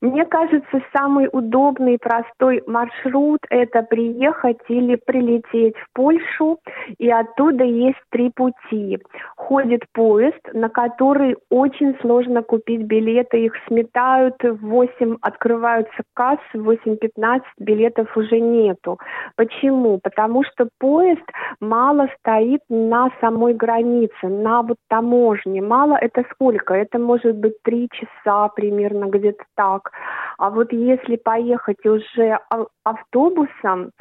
[0.03, 6.59] Мне кажется, самый удобный, простой маршрут– это приехать или прилететь в Польшу,
[6.97, 8.99] и оттуда есть три пути.
[9.37, 16.69] Ходит поезд, на который очень сложно купить билеты, их сметают, в 8 открываются кассы, в
[16.69, 18.99] 8.15 билетов уже нету.
[19.37, 20.01] Почему?
[20.03, 21.23] Потому что поезд
[21.61, 25.61] мало стоит на самой границе, на вот таможне.
[25.61, 26.73] Мало это сколько?
[26.73, 29.92] Это может быть три часа примерно, где-то так.
[30.37, 32.39] А вот если поехать уже
[32.83, 33.91] автобусом,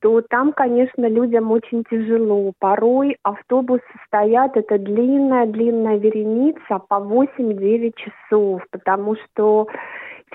[0.00, 2.52] то там, конечно, людям очень тяжело.
[2.60, 9.66] Порой автобусы стоят, это длинная-длинная вереница по 8-9 часов, потому что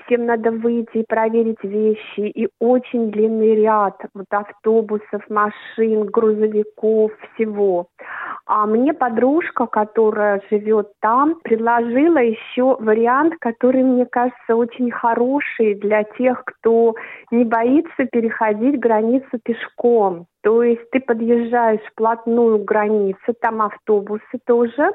[0.04, 7.88] всем надо выйти и проверить вещи, и очень длинный ряд вот автобусов, машин, грузовиков, всего.
[8.46, 16.04] А мне подружка, которая живет там, предложила еще вариант, который, мне кажется, очень хороший для
[16.04, 16.94] тех, кто
[17.30, 20.26] не боится переходить границу пешком.
[20.44, 24.90] То есть ты подъезжаешь вплотную к границе, там автобусы тоже,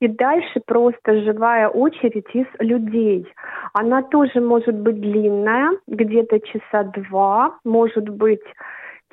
[0.00, 3.26] и дальше просто живая очередь из людей.
[3.72, 8.44] Она тоже может быть длинная, где-то часа два, может быть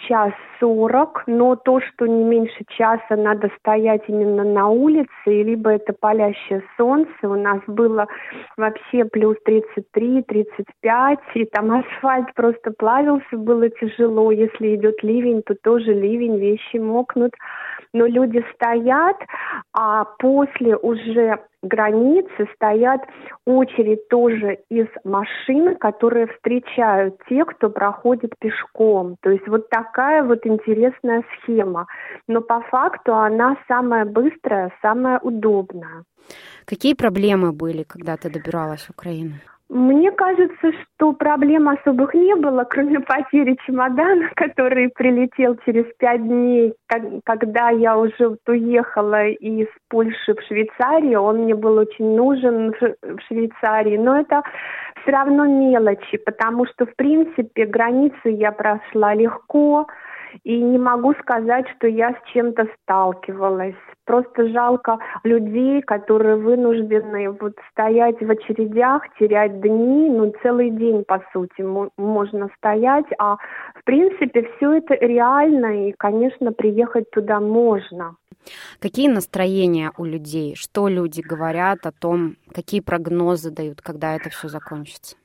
[0.07, 5.93] час сорок, но то, что не меньше часа надо стоять именно на улице, либо это
[5.93, 8.07] палящее солнце, у нас было
[8.57, 15.55] вообще плюс 33, 35, и там асфальт просто плавился, было тяжело, если идет ливень, то
[15.63, 17.33] тоже ливень, вещи мокнут,
[17.93, 19.17] но люди стоят,
[19.73, 23.01] а после уже границы стоят
[23.45, 29.17] очередь тоже из машин, которые встречают те, кто проходит пешком.
[29.21, 31.87] То есть вот такая вот интересная схема.
[32.27, 36.03] Но по факту она самая быстрая, самая удобная.
[36.65, 39.33] Какие проблемы были, когда ты добиралась в Украину?
[39.69, 46.73] Мне кажется, что проблем особых не было, кроме потери чемодана, который прилетел через пять дней,
[47.23, 51.21] когда я уже уехала из Польши в Швейцарию.
[51.21, 54.41] Он мне был очень нужен в Швейцарии, но это
[55.01, 59.87] все равно мелочи, потому что, в принципе, границы я прошла легко,
[60.43, 63.75] и не могу сказать, что я с чем-то сталкивалась.
[64.09, 71.23] Просто жалко людей, которые вынуждены вот стоять в очередях, терять дни, ну целый день по
[71.31, 71.61] сути
[71.95, 73.35] можно стоять, а
[73.75, 78.15] в принципе все это реально и, конечно, приехать туда можно.
[78.79, 80.55] Какие настроения у людей?
[80.55, 85.17] Что люди говорят о том, какие прогнозы дают, когда это все закончится?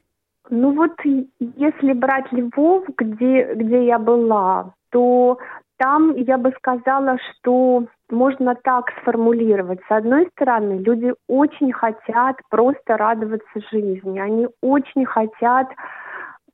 [0.50, 0.92] Ну вот
[1.38, 5.38] если брать Львов, где, где я была, то
[5.78, 9.80] там я бы сказала, что можно так сформулировать.
[9.88, 14.18] С одной стороны, люди очень хотят просто радоваться жизни.
[14.18, 15.68] Они очень хотят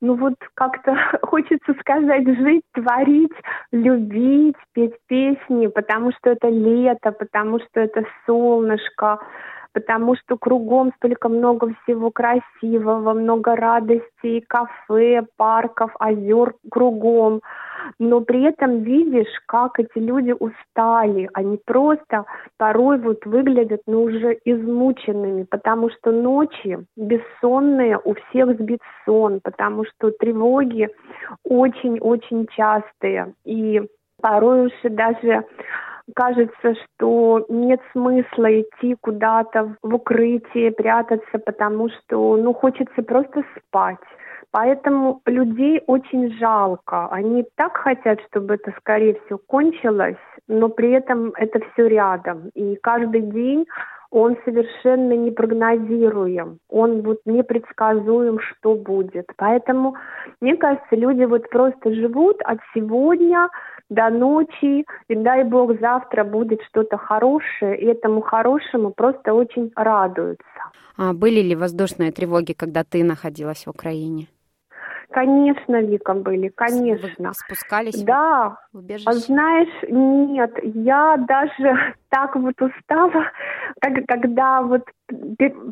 [0.01, 3.35] ну вот как-то хочется сказать, жить, творить,
[3.71, 9.19] любить, петь песни, потому что это лето, потому что это солнышко,
[9.73, 17.41] потому что кругом столько много всего красивого, много радости, кафе, парков, озер кругом.
[17.99, 21.29] Но при этом видишь, как эти люди устали.
[21.33, 22.25] Они просто
[22.57, 29.85] порой вот выглядят, ну, уже измученными, потому что ночи бессонные, у всех сбит сон, потому
[29.85, 30.89] что тревоги
[31.43, 33.33] очень-очень частые.
[33.45, 33.81] И
[34.21, 35.45] порой уже даже
[36.15, 43.97] кажется, что нет смысла идти куда-то в укрытие, прятаться, потому что, ну, хочется просто спать.
[44.51, 47.07] Поэтому людей очень жалко.
[47.07, 52.49] Они так хотят, чтобы это скорее всего кончилось, но при этом это все рядом.
[52.53, 53.65] И каждый день
[54.11, 59.25] он совершенно непрогнозируем, он вот непредсказуем, что будет.
[59.37, 59.95] Поэтому,
[60.41, 63.47] мне кажется, люди вот просто живут от сегодня
[63.89, 70.45] до ночи, и дай бог завтра будет что-то хорошее, и этому хорошему просто очень радуются.
[70.97, 74.27] А были ли воздушные тревоги, когда ты находилась в Украине?
[75.11, 77.29] Конечно, Вика, были, конечно.
[77.29, 78.01] Вы спускались?
[78.03, 78.57] Да.
[78.71, 79.11] В убежище?
[79.11, 83.25] Знаешь, нет, я даже так вот устала,
[83.81, 84.83] как, когда вот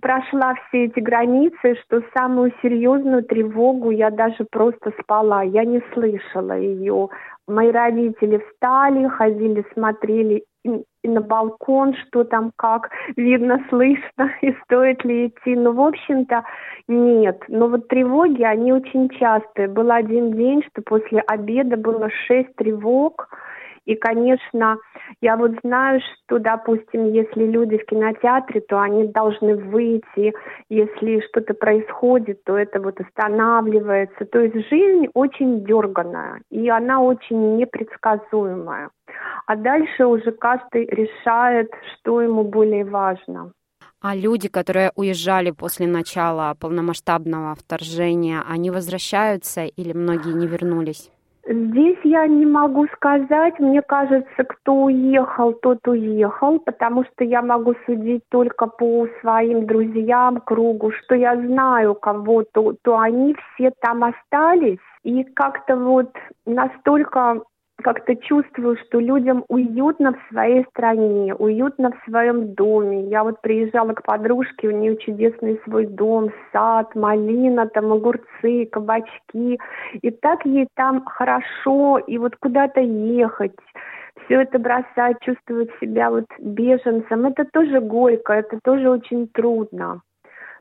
[0.02, 6.58] прошла все эти границы, что самую серьезную тревогу я даже просто спала, я не слышала
[6.58, 7.08] ее.
[7.48, 15.28] Мои родители встали, ходили, смотрели на балкон, что там как, видно, слышно, и стоит ли
[15.28, 15.56] идти.
[15.56, 16.44] Ну, в общем-то,
[16.88, 17.42] нет.
[17.48, 19.68] Но вот тревоги, они очень частые.
[19.68, 23.30] Был один день, что после обеда было шесть тревог,
[23.90, 24.78] и, конечно,
[25.20, 30.32] я вот знаю, что, допустим, если люди в кинотеатре, то они должны выйти,
[30.70, 34.26] если что-то происходит, то это вот останавливается.
[34.26, 38.92] То есть жизнь очень дерганная, и она очень непредсказуемая.
[39.48, 43.54] А дальше уже каждый решает, что ему более важно.
[44.02, 51.10] А люди, которые уезжали после начала полномасштабного вторжения, они возвращаются или многие не вернулись?
[51.52, 53.58] Здесь я не могу сказать.
[53.58, 60.42] Мне кажется, кто уехал, тот уехал, потому что я могу судить только по своим друзьям,
[60.42, 64.78] кругу, что я знаю кого-то, то они все там остались.
[65.04, 67.42] И как-то вот настолько
[67.82, 73.10] как-то чувствую, что людям уютно в своей стране, уютно в своем доме.
[73.10, 79.60] Я вот приезжала к подружке, у нее чудесный свой дом, сад, малина, там огурцы, кабачки.
[80.02, 83.56] И так ей там хорошо, и вот куда-то ехать,
[84.26, 90.02] все это бросать, чувствовать себя вот беженцем, это тоже горько, это тоже очень трудно.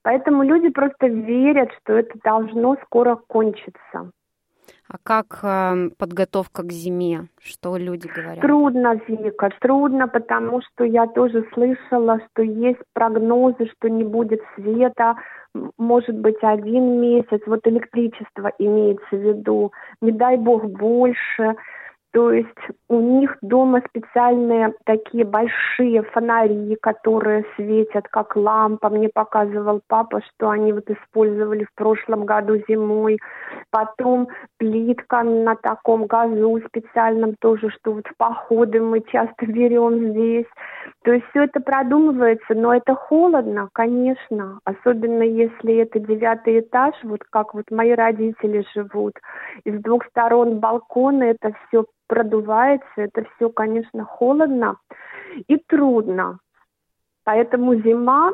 [0.02, 4.10] Поэтому люди просто верят, что это должно скоро кончиться.
[4.91, 7.28] А как э, подготовка к зиме?
[7.43, 8.41] Что люди говорят?
[8.41, 15.16] Трудно, Вика, трудно, потому что я тоже слышала, что есть прогнозы, что не будет света,
[15.76, 17.43] может быть, один месяц.
[17.47, 19.72] Вот электричество имеется в виду.
[20.01, 21.57] Не дай бог больше.
[22.18, 22.48] То есть
[22.88, 28.88] у них дома специальные такие большие фонари, которые светят как лампа.
[28.88, 33.20] Мне показывал папа, что они вот использовали в прошлом году зимой.
[33.70, 40.46] Потом плитка на таком газу специальном тоже, что вот в походы мы часто берем здесь.
[41.04, 47.20] То есть все это продумывается, но это холодно, конечно, особенно если это девятый этаж, вот
[47.30, 49.14] как вот мои родители живут,
[49.62, 54.76] и с двух сторон балконы, это все продувается, это все, конечно, холодно
[55.46, 56.40] и трудно.
[57.24, 58.32] Поэтому зима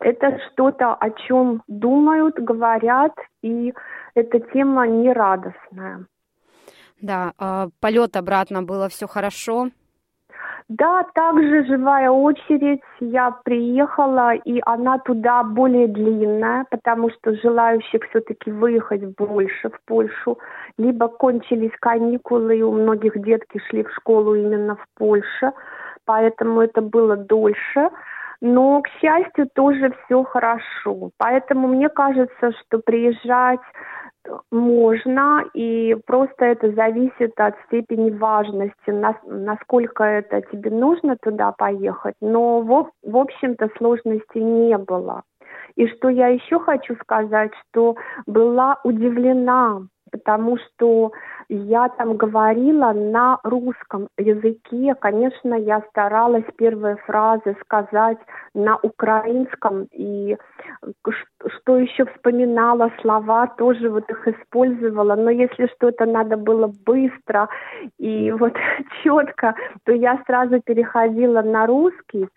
[0.00, 3.12] это что-то, о чем думают, говорят,
[3.42, 3.72] и
[4.14, 6.06] эта тема нерадостная.
[7.00, 9.70] Да, э, полет обратно было все хорошо.
[10.78, 12.80] Да, также живая очередь.
[13.00, 20.38] Я приехала, и она туда более длинная, потому что желающих все-таки выехать больше в Польшу.
[20.78, 25.52] Либо кончились каникулы, и у многих детки шли в школу именно в Польше,
[26.06, 27.90] поэтому это было дольше.
[28.40, 31.10] Но, к счастью, тоже все хорошо.
[31.18, 33.60] Поэтому мне кажется, что приезжать
[34.50, 38.90] можно, и просто это зависит от степени важности,
[39.26, 42.14] насколько это тебе нужно туда поехать.
[42.20, 45.22] Но, в, в общем-то, сложностей не было.
[45.76, 47.96] И что я еще хочу сказать, что
[48.26, 49.82] была удивлена
[50.12, 51.10] потому что
[51.48, 54.94] я там говорила на русском языке.
[55.00, 58.18] Конечно, я старалась первые фразы сказать
[58.54, 60.36] на украинском, и
[61.46, 65.16] что еще вспоминала слова, тоже вот их использовала.
[65.16, 67.48] Но если что-то надо было быстро
[67.98, 68.54] и вот
[69.02, 69.54] четко,
[69.84, 72.28] то я сразу переходила на русский.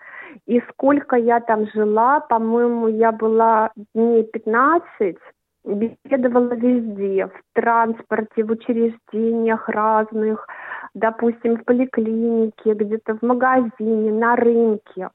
[0.48, 5.18] И сколько я там жила, по-моему, я была дней 15,
[5.66, 10.48] беседовала везде, в транспорте, в учреждениях разных,
[10.94, 15.10] допустим, в поликлинике, где-то в магазине, на рынке.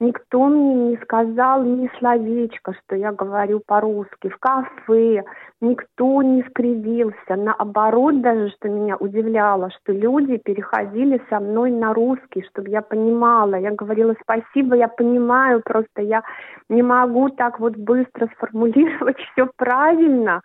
[0.00, 4.28] Никто мне не сказал ни словечко, что я говорю по-русски.
[4.28, 5.24] В кафе
[5.60, 7.36] никто не скривился.
[7.36, 13.56] Наоборот, даже, что меня удивляло, что люди переходили со мной на русский, чтобы я понимала.
[13.56, 16.22] Я говорила спасибо, я понимаю, просто я
[16.68, 20.42] не могу так вот быстро сформулировать все правильно.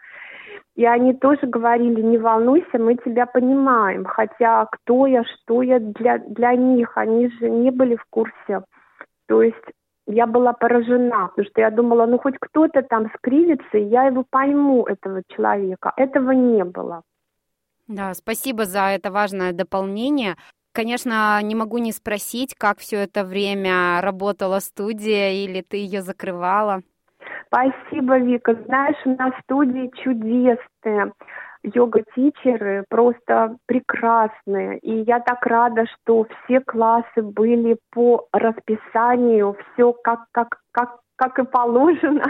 [0.75, 4.05] И они тоже говорили, не волнуйся, мы тебя понимаем.
[4.05, 8.61] Хотя кто я, что я для, для них, они же не были в курсе.
[9.31, 9.55] То есть
[10.07, 14.25] я была поражена, потому что я думала, ну хоть кто-то там скривится, и я его
[14.29, 15.93] пойму, этого человека.
[15.95, 17.03] Этого не было.
[17.87, 20.35] Да, спасибо за это важное дополнение.
[20.73, 26.81] Конечно, не могу не спросить, как все это время работала студия или ты ее закрывала.
[27.47, 28.53] Спасибо, Вика.
[28.65, 31.13] Знаешь, у нас студии чудесные
[31.63, 34.79] йога-тичеры просто прекрасные.
[34.79, 41.37] И я так рада, что все классы были по расписанию, все как, как, как как
[41.37, 42.25] и положено.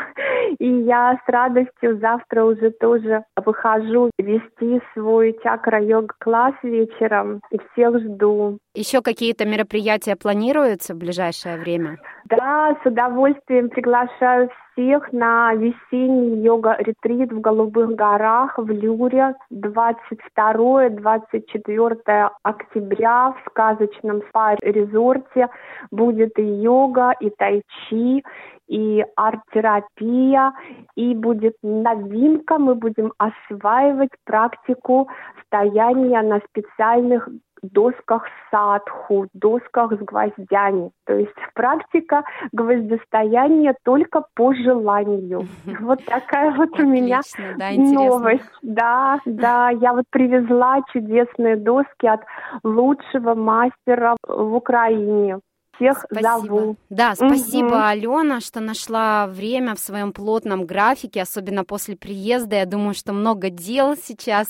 [0.59, 7.39] И я с радостью завтра уже тоже выхожу вести свой чакра-йога-класс вечером.
[7.51, 8.57] И всех жду.
[8.73, 11.99] Еще какие-то мероприятия планируются в ближайшее время?
[12.25, 23.31] Да, с удовольствием приглашаю всех на весенний йога-ретрит в Голубых горах в Люре 22-24 октября
[23.31, 25.49] в сказочном спа-резорте
[25.91, 28.23] будет и йога, и тайчи,
[28.71, 30.53] и арт-терапия,
[30.95, 35.09] и будет новинка, мы будем осваивать практику
[35.45, 37.27] стояния на специальных
[37.61, 40.91] досках садху, досках с гвоздями.
[41.05, 45.45] То есть практика гвоздостояния только по желанию.
[45.81, 47.21] Вот такая вот у меня
[47.59, 48.49] новость.
[48.61, 52.21] Да, да, я вот привезла чудесные доски от
[52.63, 55.39] лучшего мастера в Украине
[55.81, 56.47] всех спасибо.
[56.47, 56.75] зову.
[56.89, 57.75] Да, спасибо, угу.
[57.75, 62.57] Алена, что нашла время в своем плотном графике, особенно после приезда.
[62.57, 64.47] Я думаю, что много дел сейчас.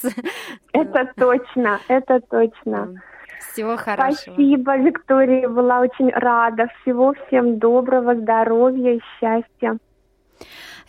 [0.73, 3.01] Это точно, это точно.
[3.51, 4.33] Всего хорошего.
[4.33, 6.67] Спасибо, Виктория, была очень рада.
[6.81, 9.77] Всего всем доброго, здоровья и счастья.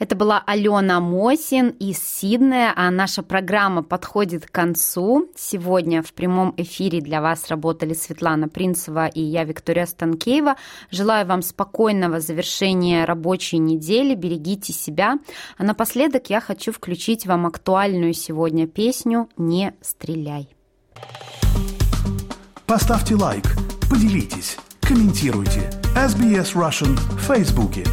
[0.02, 5.30] Это была Алена Мосин из Сиднея, а наша программа подходит к концу.
[5.36, 10.56] Сегодня в прямом эфире для вас работали Светлана Принцева и я, Виктория Станкеева.
[10.90, 15.20] Желаю вам спокойного завершения рабочей недели, берегите себя.
[15.56, 20.48] А напоследок я хочу включить вам актуальную сегодня песню «Не стреляй».
[22.66, 23.44] Поставьте лайк,
[23.88, 25.70] поделитесь, комментируйте.
[25.94, 27.84] SBS Russian в Фейсбуке.